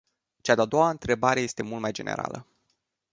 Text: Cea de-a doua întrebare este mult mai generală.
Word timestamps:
Cea 0.41 0.55
de-a 0.55 0.65
doua 0.65 0.89
întrebare 0.89 1.39
este 1.39 1.63
mult 1.63 1.81
mai 1.81 1.91
generală. 1.91 2.47